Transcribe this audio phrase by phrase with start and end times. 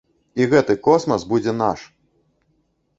[0.39, 1.87] І гэты космас будзе наш!